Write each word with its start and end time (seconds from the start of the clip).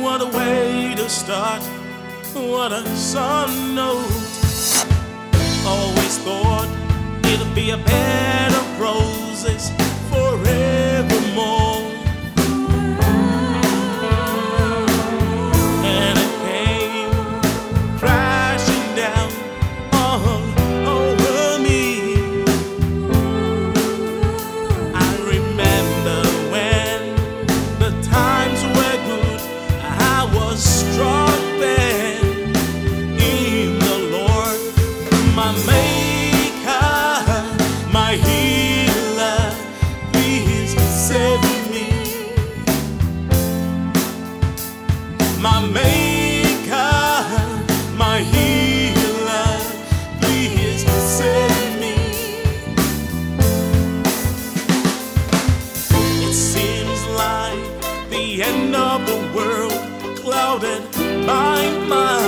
What 0.00 0.22
a 0.22 0.26
way 0.26 0.94
to 0.96 1.08
start. 1.08 1.62
What 2.32 2.72
a 2.72 2.86
sun 2.96 3.74
note. 3.74 4.08
Always 5.66 6.18
thought 6.18 6.68
it'd 7.24 7.54
be 7.54 7.70
a 7.70 7.76
better 7.76 8.82
road. 8.82 9.21
end 58.40 58.74
of 58.74 59.04
the 59.06 59.18
world 59.36 59.72
clouded 60.16 60.82
my 61.26 61.68
mind. 61.86 62.21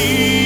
see. 0.00 0.39